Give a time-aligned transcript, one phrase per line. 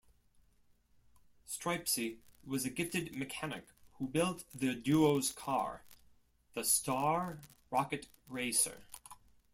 [1.47, 3.67] Stripesy was a gifted mechanic
[3.99, 5.83] who built the duo's car,
[6.55, 7.39] the Star
[7.69, 8.87] Rocket Racer.